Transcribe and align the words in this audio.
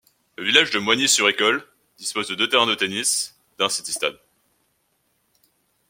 Le 0.39 0.45
village 0.45 0.71
de 0.71 0.79
Moigny-sur-École 0.79 1.63
dispose 1.99 2.27
de 2.27 2.33
deux 2.33 2.49
terrains 2.49 2.65
de 2.65 2.73
tennis, 2.73 3.37
d'un 3.59 3.69
city-stade. 3.69 4.17